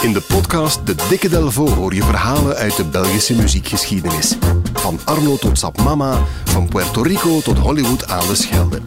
[0.00, 4.36] In de podcast De Dikke Delvo hoor je verhalen uit de Belgische muziekgeschiedenis.
[4.72, 8.80] Van Arno tot Sap Mama, van Puerto Rico tot Hollywood aan de Schelde.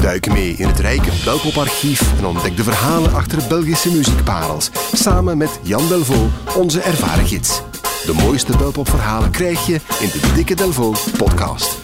[0.00, 4.70] Duik mee in het rijke Belpoparchief en ontdek de verhalen achter Belgische muziekparels.
[4.92, 7.62] Samen met Jan Delvo, onze ervaren gids.
[8.06, 11.78] De mooiste Belpopverhalen krijg je in de Dikke Delvo podcast.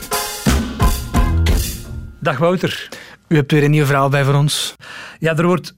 [2.21, 2.89] Dag Wouter.
[3.29, 4.75] U hebt weer een nieuw verhaal bij voor ons.
[5.19, 5.75] Ja, er wordt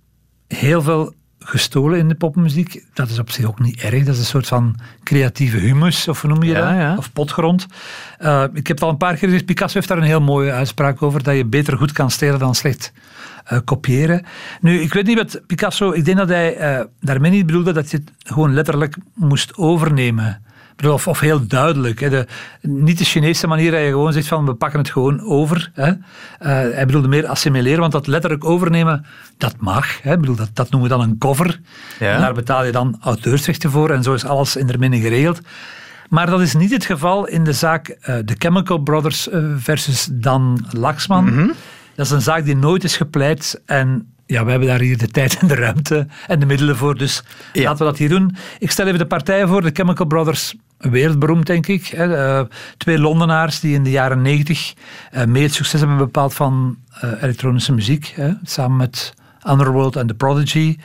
[0.47, 1.15] heel veel
[1.49, 2.85] gestolen in de popmuziek.
[2.93, 4.05] Dat is op zich ook niet erg.
[4.05, 6.81] Dat is een soort van creatieve humus, of hoe noem je Ja, dat?
[6.81, 6.97] ja.
[6.97, 7.67] Of potgrond.
[8.19, 10.53] Eh, ik heb het al een paar keer gezegd, Picasso heeft daar een heel mooie
[10.53, 12.93] uitspraak over, dat je beter goed kan stelen dan slecht
[13.45, 14.25] eh, kopiëren.
[14.61, 15.93] Nu, ik weet niet wat Picasso...
[15.93, 20.43] Ik denk dat hij eh, daarmee niet bedoelde dat je het gewoon letterlijk moest overnemen.
[20.77, 22.01] Bedoel, Of, of heel duidelijk.
[22.01, 22.09] Hè.
[22.11, 22.27] De,
[22.61, 25.71] niet de Chinese manier dat je gewoon zegt van we pakken het gewoon over.
[25.75, 25.89] Hè.
[25.89, 25.95] Eh,
[26.75, 29.07] hij bedoelde meer assimileren, want dat letterlijk overnemen,
[29.39, 30.03] dat mag.
[30.03, 30.13] Hè.
[30.13, 31.61] Ik bedoel, dat, dat noemen we dan een cover.
[31.99, 32.15] Ja.
[32.15, 35.41] En daar betaal je dan auteursrechten voor en zo is alles in de minne geregeld.
[36.09, 40.09] Maar dat is niet het geval in de zaak eh, de Chemical Brothers eh, versus
[40.13, 41.25] Dan Laxman.
[41.25, 41.49] Mhm.
[41.95, 45.09] Dat is een zaak die nooit is gepleit en ja, we hebben daar hier de
[45.09, 47.63] tijd en de ruimte en de middelen voor, dus Ja.
[47.63, 48.37] laten we dat hier doen.
[48.59, 51.87] Ik stel even de partijen voor, de Chemical Brothers, wereldberoemd denk ik.
[51.87, 52.17] Hè.
[52.17, 52.45] Eh,
[52.77, 54.75] twee Londenaars die in de jaren negentig
[55.11, 59.15] eh, mee het succes hebben bepaald van eh, elektronische muziek, hè, samen met
[59.49, 60.77] Underworld en The Prodigy.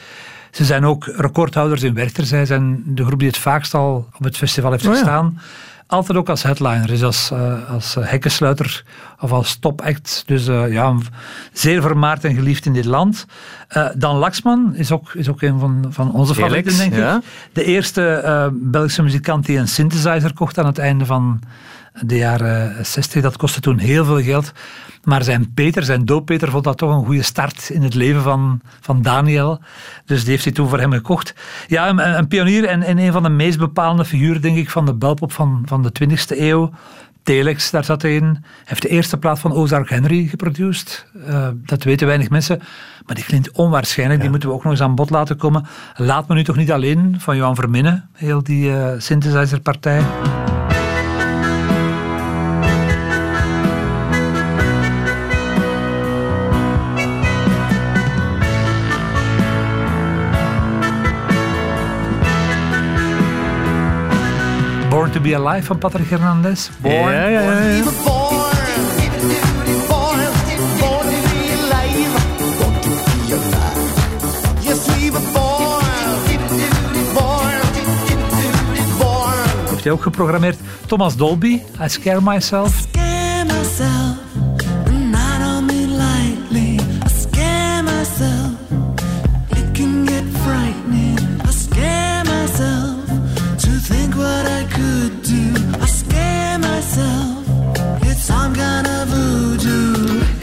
[0.51, 2.25] Ze zijn ook recordhouders in Werchter.
[2.25, 5.31] Zij zijn de groep die het vaakst al op het festival heeft Oh ja.
[5.91, 8.83] Altijd ook als headliner, dus als, eh, als eh, hekkensluiter
[9.19, 10.23] of als topact.
[10.25, 10.95] Dus eh, ja,
[11.53, 13.25] zeer vermaard en geliefd in dit land.
[13.95, 17.15] Dan Laxman is ook, is ook een van, van onze favorieten, denk ja.
[17.15, 17.23] ik.
[17.53, 21.41] De eerste Belgische muzikant die een synthesizer kocht aan het einde van
[21.93, 23.21] de jaren 60.
[23.21, 24.51] Dat kostte toen heel veel geld.
[25.03, 28.61] Maar zijn Peter, zijn dooppeter, vond dat toch een goede start in het leven van,
[28.79, 29.61] van Daniel.
[30.05, 31.33] Dus die heeft hij toen voor hem gekocht.
[31.67, 34.85] Ja, een, een pionier en, en een van de meest bepalende figuren, denk ik, van
[34.85, 36.71] de belpop van, van de 20e eeuw.
[37.23, 38.23] Telex, daar zat hij in.
[38.23, 41.05] Hij heeft de eerste plaat van Ozark Henry geproduceerd.
[41.25, 42.59] Eh, dat weten weinig mensen.
[43.05, 44.21] Maar die klinkt onwaarschijnlijk.
[44.21, 45.65] Die moeten we ook nog eens aan bod laten komen.
[45.95, 48.09] Laat me nu toch niet alleen van Johan Verminnen.
[48.13, 50.01] Heel die eh, synthesizerpartij.
[65.11, 66.69] Born to be Alive van Patrick Hernandez.
[66.81, 66.95] Born.
[66.95, 67.41] Ja, ja, ja.
[67.41, 67.83] ja.
[79.69, 80.57] Heeft hij ook geprogrammeerd.
[80.85, 82.85] Thomas Dolby, I Scare Myself.
[82.91, 84.15] scare myself,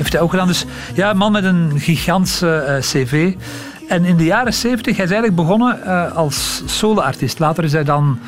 [0.08, 0.52] Heeft hij ook gedaan.
[0.52, 0.64] Dus
[0.94, 3.34] ja, een man met een gigantische eh, cv.
[3.88, 7.38] En in de jaren 70, hij is eigenlijk begonnen eh, als solo-artiest.
[7.38, 8.18] Later is hij dan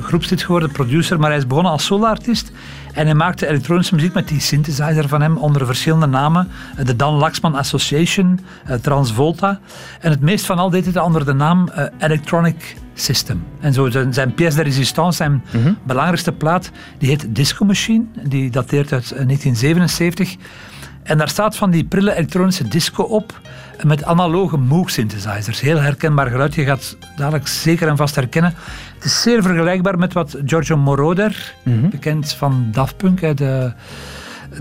[0.00, 2.52] groepslid geworden, producer, maar hij is begonnen als solo-artiest.
[2.92, 6.48] En hij maakte elektronische muziek met die synthesizer van hem onder verschillende namen.
[6.76, 8.40] Eh, De Dan Laxman Association,
[8.80, 9.60] Transvolta.
[10.00, 11.68] En het meest van al deed hij onder de naam
[11.98, 13.44] Electronic System.
[13.60, 15.44] En zo zijn, zijn pièce de résistance, zijn
[15.82, 18.04] belangrijkste plaat, die heet Disco Machine.
[18.22, 20.36] Die dateert uit eh, 1977.
[21.10, 23.40] En daar staat van die prille elektronische disco op
[23.86, 25.60] met analoge Moog synthesizers.
[25.60, 26.54] Heel herkenbaar geluid.
[26.54, 28.54] Je gaat dadelijk zeker en vast herkennen.
[28.94, 31.54] Het is zeer vergelijkbaar met wat Giorgio Moroder,
[31.90, 33.72] bekend van Daft Punk, de,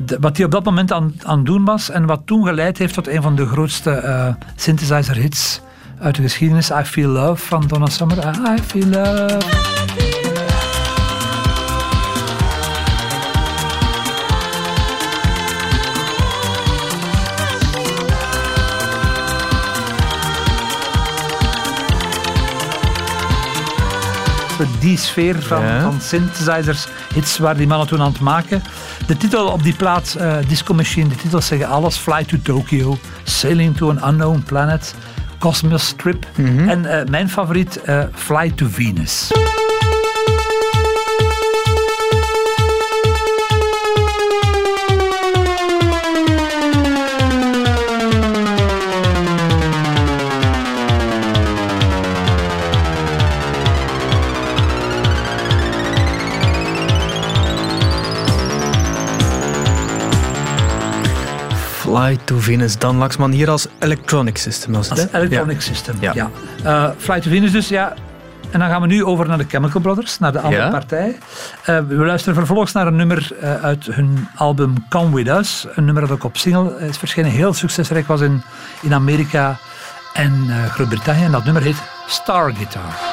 [0.06, 2.94] de- wat hij op dat moment aan, het doen was en wat toen geleid heeft
[2.94, 5.62] tot een van de grootste eh, synthesizer hits
[6.00, 6.70] uit de geschiedenis.
[6.70, 8.18] I Feel Love van Donna Summer.
[8.58, 9.79] I Feel Love.
[24.80, 25.82] Die sfeer van, Ja.
[25.82, 28.62] van synthesizers, hits waar die mannen toen aan het maken.
[29.08, 31.98] De titel op die plaat, eh, Disco Machine, de titels zeggen alles.
[31.98, 34.94] Fly to Tokyo, Sailing to an Unknown Planet,
[35.40, 36.26] Cosmos Trip.
[36.68, 39.28] En eh, mijn favoriet, eh, Fly to Venus.
[61.90, 64.74] Fly to Venus, Dan Laxman hier als Electronic System.
[64.74, 65.08] Was het, Als?
[65.12, 65.62] Electronic.
[65.62, 65.96] System.
[66.00, 66.12] Ja.
[66.14, 66.30] Ja.
[66.64, 67.94] Eh, Fly to Venus dus, ja.
[68.52, 70.70] En dan gaan we nu over naar de Chemical Brothers, naar de andere Ja.
[70.70, 71.18] partij.
[71.64, 75.68] Eh, we luisteren vervolgens naar een nummer eh, uit hun album Come With Us.
[75.76, 78.42] Een nummer dat ook op single is verschenen, heel succesrijk was in,
[78.82, 79.58] in Amerika
[80.14, 81.24] en Groot-Brittannië.
[81.24, 83.09] En dat nummer heet Star Guitar.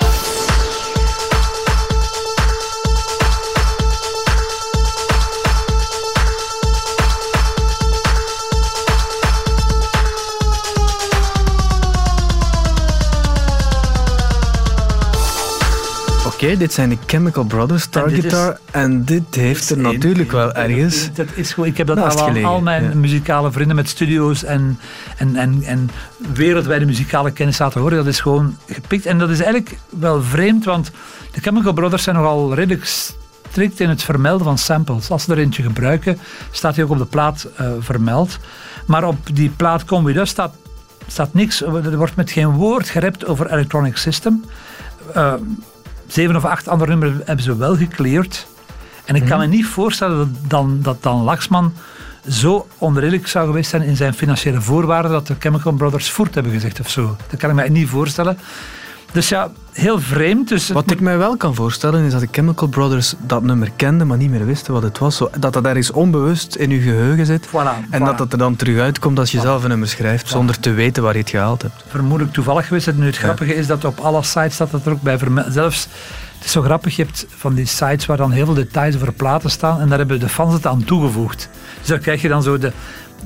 [16.54, 18.58] Dit zijn de Chemical Brothers, Star En is- Guitar.
[18.70, 21.12] En dit heeft er natuurlijk wel ergens...
[21.14, 22.94] Dat is gewoon, ik heb dat al gelegen, al mijn ja.
[22.94, 24.78] muzikale vrienden met studio's en,
[25.16, 25.90] en, en, en
[26.34, 27.96] wereldwijde muzikale kennis laten horen.
[27.96, 29.06] Dat is gewoon gepikt.
[29.06, 30.90] En dat is eigenlijk wel vreemd, want
[31.32, 35.10] de Chemical Brothers zijn nogal redelijk strikt in het vermelden van samples.
[35.10, 36.18] Als ze er eentje gebruiken,
[36.50, 38.38] staat hij ook op de plaat eh, vermeld.
[38.86, 40.54] Maar op die plaat Come With Us staat,
[41.06, 41.62] staat niks.
[41.62, 44.44] Er wordt met geen woord gerept over Electronic System.
[45.14, 45.34] Eh,
[46.06, 48.46] zeven of acht andere nummers hebben ze wel gecleared.
[49.04, 51.72] En ik kan me niet voorstellen dat dan, dat dan Laxman
[52.28, 56.52] zo onredelijk zou geweest zijn in zijn financiële voorwaarden dat de Chemical Brothers voort hebben
[56.52, 57.16] gezegd of zo.
[57.30, 58.38] Dat kan ik me niet voorstellen.
[59.12, 60.48] Dus ja, heel vreemd.
[60.48, 64.06] Dus Wat ik mij wel kan voorstellen is dat de Chemical Brothers dat nummer kenden,
[64.06, 65.16] maar niet meer wisten wat het was.
[65.16, 67.46] Zo, dat dat ergens onbewust in je geheugen zit.
[67.46, 68.04] Voilà, En voilà.
[68.04, 71.02] dat dat er dan terug uitkomt als je zelf een nummer schrijft, zonder te weten
[71.02, 71.84] waar je het gehaald hebt.
[71.88, 72.86] vermoedelijk toevallig geweest.
[72.88, 75.52] En nu het grappige is dat op alle sites staat dat er ook bij vermeld.
[75.52, 75.88] Zelfs,
[76.36, 79.12] het is zo grappig, je hebt van die sites waar dan heel veel details over
[79.12, 81.48] platen staan en daar hebben de fans het aan toegevoegd.
[81.78, 82.72] Dus daar krijg je dan zo de...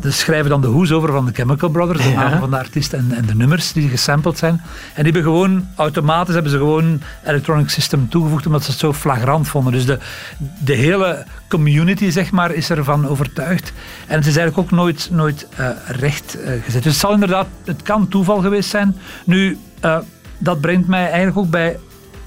[0.00, 2.14] De schrijven dan de hoes over van de Chemical Brothers, de Ja.
[2.22, 4.52] namen van de artiest en, en de nummers die gesampled zijn.
[4.94, 8.92] En die hebben gewoon, automatisch hebben ze gewoon Electronic System toegevoegd, omdat ze het zo
[8.92, 9.72] flagrant vonden.
[9.72, 9.98] Dus de,
[10.64, 13.72] de hele community, zeg maar, is ervan overtuigd.
[14.06, 16.82] En het is eigenlijk ook nooit, nooit eh, recht eh, gezet.
[16.82, 18.96] Dus het zal inderdaad, het kan toeval geweest zijn.
[19.24, 19.98] Nu, eh,
[20.38, 21.78] dat brengt mij eigenlijk ook bij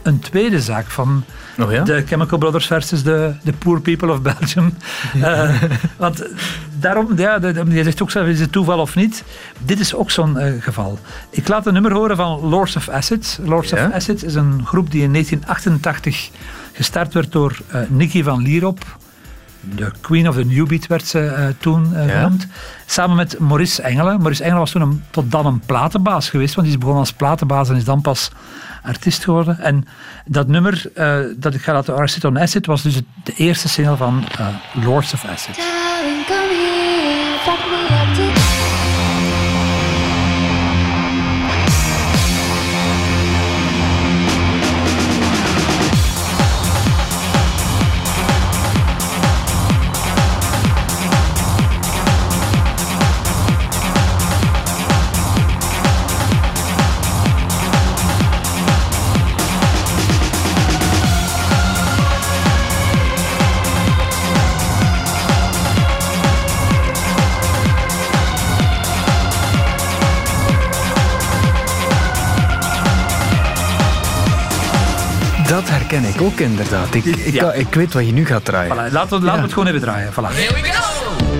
[0.03, 1.23] een tweede zaak van
[1.59, 1.83] Oh ja?
[1.83, 4.73] de Chemical Brothers versus de, de Poor People of Belgium.
[5.97, 6.23] Want
[6.83, 7.39] daarom, ja,
[7.69, 9.23] je zegt ook zelf, is het toeval of niet?
[9.59, 10.99] Dit is ook zo'n eh, geval.
[11.29, 13.39] Ik laat een nummer horen van Lords of Acid.
[13.43, 13.85] Lords Ja?
[13.85, 16.29] of Acid is een groep die in 1988
[16.73, 18.97] gestart werd door eh Nicky van Lierop.
[19.75, 22.21] De Queen of the New Beat werd ze eh, toen eh, Ja?
[22.23, 22.47] genoemd.
[22.85, 24.17] Samen met Maurice Engelen.
[24.17, 27.13] Maurice Engelen was toen een, tot dan een platenbaas geweest, want die is begonnen als
[27.13, 28.31] platenbaas en is dan pas
[28.83, 29.59] artiest geworden.
[29.59, 29.85] En
[30.25, 33.69] dat nummer eh, dat ik ga laten Acid on Acid, was dus het- de eerste
[33.69, 34.47] single van eh,
[34.83, 35.55] Lords of Acid.
[35.57, 36.27] Darling,
[75.53, 76.93] Dat herken ik ook inderdaad.
[76.95, 77.53] Ik, ik, Ja.
[77.53, 78.71] ik weet wat je nu gaat draaien.
[78.75, 80.11] Voilà, laten we, laten we het gewoon even draaien.
[80.11, 80.15] Voilà.
[80.15, 81.32] Here we go!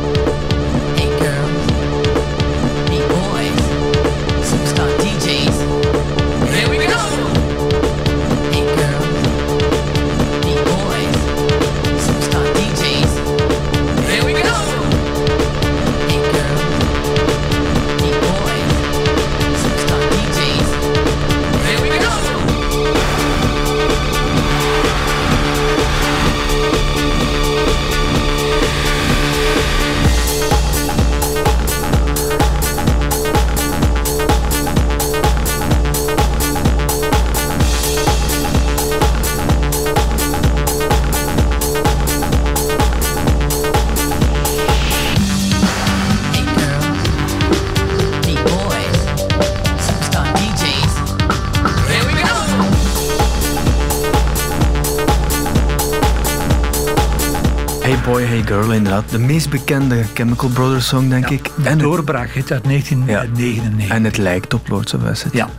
[57.93, 59.09] Hey Boy, Hey Girl, inderdaad.
[59.09, 61.43] De meest bekende Chemical Brothers song, denk ik.
[61.43, 63.89] De En het, doorbraakhit uit 1999.
[63.89, 65.33] en het lijkt op Lords of Acid.
[65.33, 65.49] Ja,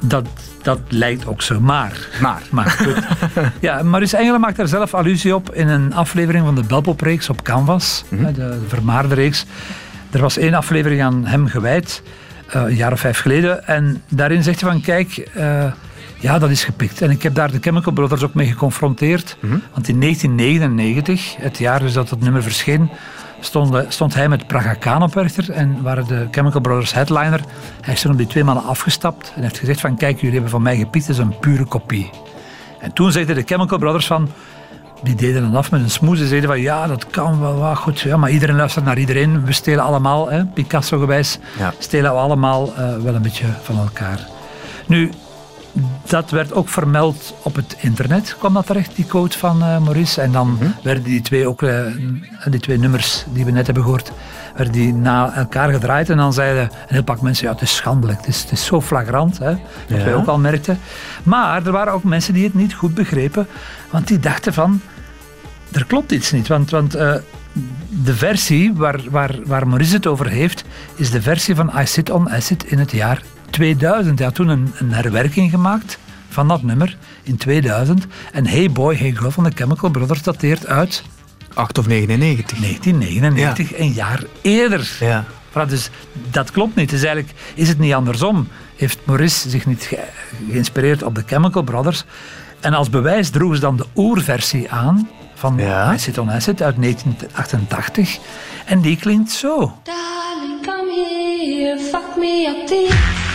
[0.00, 0.26] dat,
[0.62, 1.60] dat lijkt ook zo.
[1.60, 2.42] Maar, Maar.
[2.50, 2.96] maar goed.
[3.60, 7.42] ja, Maurice Engelen maakt daar zelf allusie op in een aflevering van de Belpop-reeks op
[7.42, 8.32] Canvas, Mhm.
[8.32, 9.44] de vermaarde reeks.
[10.10, 12.02] Er was één aflevering aan hem gewijd,
[12.48, 13.66] eh, een jaar of vijf geleden.
[13.66, 15.64] En daarin zegt hij van, kijk, eh,
[16.20, 17.02] Ja, dat is gepikt.
[17.02, 19.36] En ik heb daar de Chemical Brothers ook mee geconfronteerd.
[19.72, 22.90] Want in 1999, het jaar dus dat het nummer verscheen,
[23.40, 27.40] stond, stond hij met Praga Khan op Werchter en waren de Chemical Brothers headliner.
[27.80, 30.50] Hij is toen op die twee mannen afgestapt en heeft gezegd van kijk, jullie hebben
[30.50, 32.10] van mij gepikt, het is een pure kopie.
[32.80, 34.28] En toen zeiden de Chemical Brothers van,
[35.02, 36.18] die deden dan af met een smoes.
[36.18, 38.00] Ze zeiden van ja, dat kan wel wat goed.
[38.00, 39.44] Ja, maar iedereen luistert naar iedereen.
[39.44, 41.72] We stelen allemaal, hè, Picasso-gewijs, Ja.
[41.78, 44.26] stelen we allemaal eh, wel een beetje van elkaar.
[44.86, 45.10] Nu,
[46.06, 50.20] dat werd ook vermeld op het internet, kwam dat terecht, die quote van eh, Maurice.
[50.20, 51.80] En dan werden die twee, ook, eh,
[52.50, 54.12] die twee nummers die we net hebben gehoord,
[54.54, 56.10] werden die na elkaar gedraaid.
[56.10, 58.64] En dan zeiden een heel pak mensen, ja, het is schandelijk, het is, het is
[58.64, 59.94] zo flagrant, hè, dat Ja.
[59.94, 60.78] wij wij ook al merkten.
[61.22, 63.46] Maar er waren ook mensen die het niet goed begrepen,
[63.90, 64.80] want die dachten van,
[65.72, 66.48] er klopt iets niet.
[66.48, 67.14] Want, want eh,
[68.04, 70.64] de versie waar, waar, waar Maurice het over heeft,
[70.94, 73.22] is de versie van I Sit On Acid in het jaar
[73.56, 74.18] 2000.
[74.18, 75.98] Hij had toen een, een herwerking gemaakt
[76.28, 78.06] van dat nummer in 2000.
[78.32, 81.02] En Hey Boy, Hey Girl van de Chemical Brothers dateert uit
[81.54, 82.58] 8 of 99.
[82.58, 84.96] 1999, een jaar eerder.
[85.00, 85.24] Ja.
[85.50, 85.90] Voilà, dus
[86.30, 86.90] dat klopt niet.
[86.90, 88.48] Dus eigenlijk is het niet andersom.
[88.76, 90.04] Heeft Maurice zich niet ge-
[90.50, 92.04] geïnspireerd op de Chemical Brothers.
[92.60, 95.94] En als bewijs droegen ze dan de oerversie aan van Ja.
[95.94, 98.18] I Sit On Acid uit 1988.
[98.66, 99.78] En die klinkt zo.
[99.82, 103.25] Darling, come here, fuck me up deep.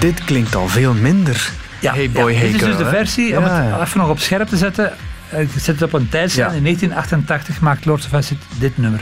[0.00, 1.50] Dit klinkt al veel minder.
[1.80, 3.80] hey boy, ja, hey Dit is dus de versie, om Ja, het ja.
[3.80, 4.92] even nog op scherp te zetten.
[5.30, 6.50] eh, Ik zet het op een tijdslijn.
[6.50, 6.56] Ja.
[6.56, 9.00] In 1988 maakt Lords of Acid dit nummer.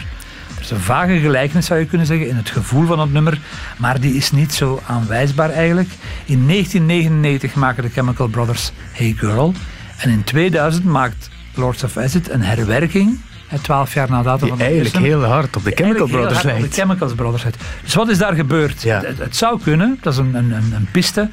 [0.57, 3.38] Er is een vage gelijkenis, zou je kunnen zeggen, in het gevoel van het nummer.
[3.76, 5.88] Maar die is niet zo aanwijsbaar eigenlijk.
[6.25, 9.55] In 1999 maken de Chemical Brothers Hey Girl.
[9.99, 13.21] En in 2000 maakt Lords of Acid een herwerking.
[13.62, 16.75] Twaalf jaar na datum Die eigenlijk heel hard op de Chemical Brothers hard op lijkt.
[16.75, 17.59] De Chemicals Brothers lijkt.
[17.83, 18.83] Dus wat is daar gebeurd?
[18.83, 19.00] Ja.
[19.00, 21.31] Het, het zou kunnen, dat is een, een, een, een piste,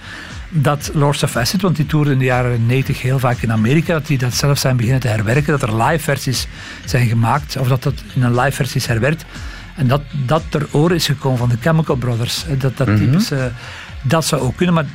[0.49, 3.93] dat Lords of Acid, want die toerde in de jaren 90 heel vaak in Amerika,
[3.93, 6.47] dat die dat zelf zijn beginnen te herwerken, dat er live versies
[6.85, 9.25] zijn gemaakt, of dat dat in een live versie is herwerkt.
[9.75, 12.45] En dat dat ter oren is gekomen van de Chemical Brothers.
[12.57, 13.51] Dat, dat typische,
[14.01, 14.85] dat zou ook kunnen, maar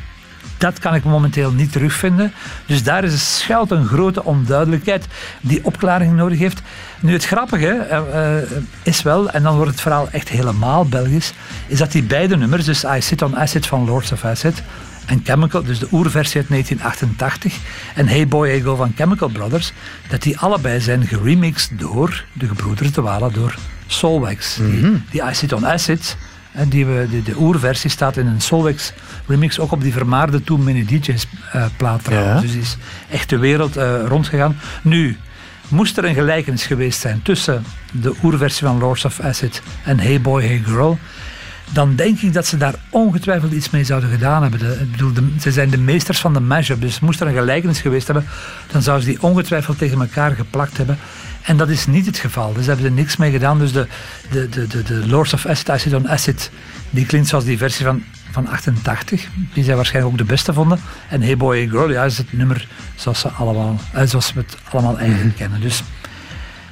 [0.59, 2.33] dat kan ik momenteel niet terugvinden.
[2.67, 5.07] Dus daar is schuilt een grote onduidelijkheid
[5.41, 6.63] die opklaring nodig heeft.
[7.01, 8.43] Nu, het grappige eh, eh,
[8.83, 11.33] is wel, en dan wordt het verhaal echt helemaal Belgisch,
[11.67, 14.63] is dat die beide nummers, dus I Sit On Acid van Lords of Acid
[15.07, 17.59] en Chemical, dus de oerversie uit 1988,
[17.95, 19.73] en Hey Boy Hey Go van Chemical Brothers,
[20.09, 23.55] dat die allebei zijn geremixed door de gebroeders De Wala, door
[23.87, 24.57] Solwax.
[24.57, 26.17] die, die I Sit On Acid,
[26.52, 28.92] en die we, de, de oerversie staat in een Solvex
[29.26, 32.35] remix, ook op die vermaarde Too Many DJs eh, plaat trouwens.
[32.35, 32.40] Ja.
[32.40, 32.76] Dus die is
[33.11, 34.57] echt de wereld eh, rondgegaan.
[34.83, 35.16] Nu,
[35.69, 40.21] moest er een gelijkenis geweest zijn tussen de oerversie van Lords of Acid en Hey
[40.21, 40.99] Boy Hey Girl,
[41.73, 44.61] dan denk ik dat ze daar ongetwijfeld iets mee zouden gedaan hebben.
[44.61, 47.35] De, ik bedoel, de- ze zijn de meesters van de mashup, dus moest er een
[47.35, 48.26] gelijkenis geweest hebben,
[48.73, 50.99] dan zouden ze die ongetwijfeld tegen elkaar geplakt hebben.
[51.50, 52.52] En dat is niet het geval.
[52.52, 53.59] Dus hebben ze niks mee gedaan.
[53.59, 53.87] Dus de,
[54.30, 56.50] de, de, de, de Lords of Acid, Acid on Acid,
[56.90, 60.80] die klinkt zoals die versie van, van 88, die zij waarschijnlijk ook de beste vonden.
[61.09, 64.40] En Hey Boy Hey Girl, ja, is het nummer zoals, ze allemaal, eh, zoals we
[64.40, 65.61] het allemaal eigenlijk kennen.
[65.61, 65.83] Dus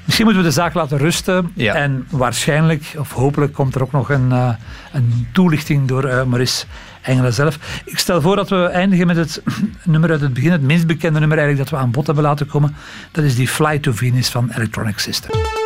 [0.08, 1.50] Misschien moeten we de zaak laten rusten.
[1.54, 1.74] Ja.
[1.74, 4.54] En waarschijnlijk, of hopelijk, komt er ook nog een, eh,
[4.92, 6.66] een toelichting door eh, Maurice
[7.02, 7.82] Engelen zelf.
[7.84, 9.42] Ik stel voor dat we eindigen met het
[9.84, 12.46] nummer uit het begin, het minst bekende nummer eigenlijk dat we aan bod hebben laten
[12.46, 12.76] komen.
[13.12, 15.57] Dat is die Fly to Venus van Electronic System.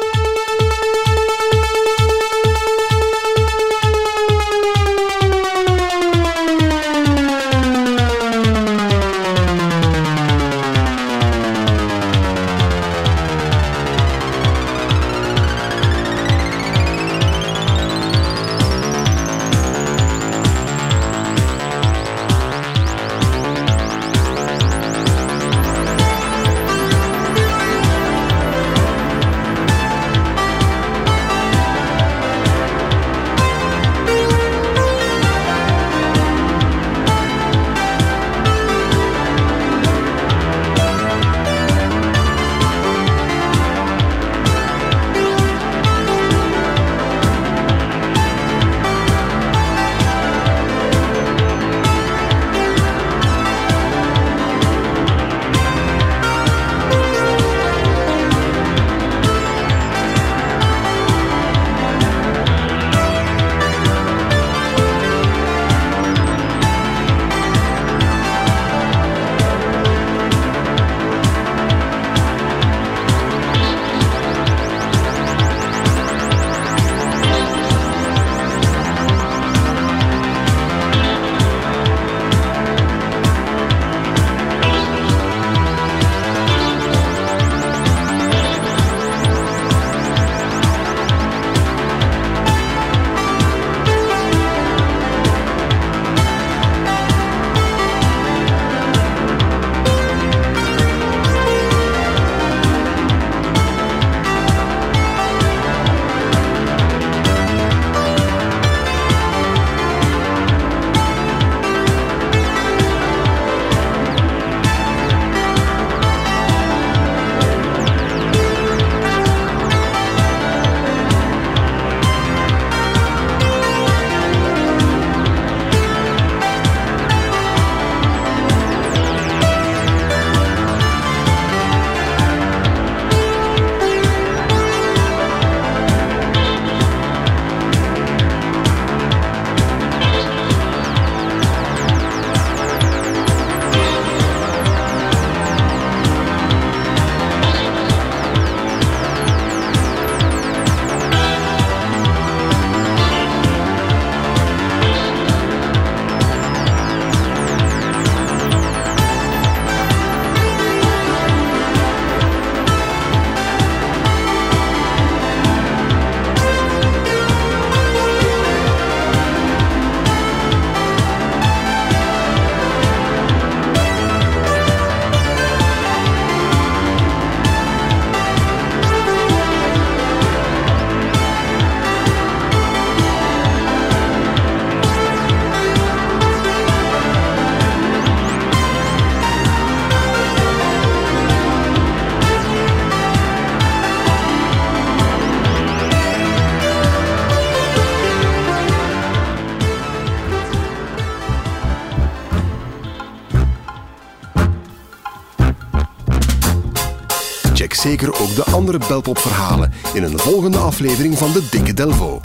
[207.82, 212.20] Zeker ook de andere belpopverhalen in een volgende aflevering van de Dikke Delvo.